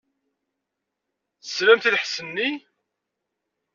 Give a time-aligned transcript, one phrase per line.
[1.43, 2.49] Teslamt i lḥess-nni?